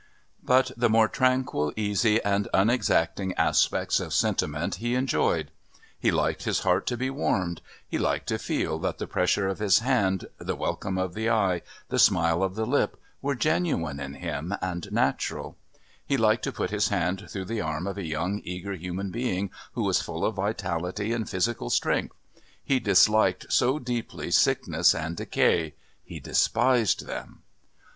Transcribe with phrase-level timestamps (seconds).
[0.41, 5.51] But the more tranquil, easy and unexacting aspects of sentiment he enjoyed.
[5.99, 9.59] He liked his heart to be warmed, he liked to feel that the pressure of
[9.59, 14.15] his hand, the welcome of the eye, the smile of the lip were genuine in
[14.15, 15.55] him and natural;
[16.03, 19.51] he liked to put his hand through the arm of a young eager human being
[19.73, 22.15] who was full of vitality and physical strength.
[22.63, 27.43] He disliked so deeply sickness and decay; he despised them.